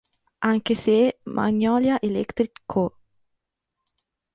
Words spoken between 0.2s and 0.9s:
Anche